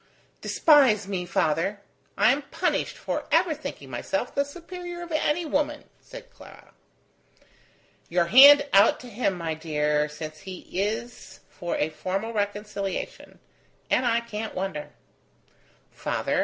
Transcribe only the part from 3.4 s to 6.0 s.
thinking myself the superior of any woman,"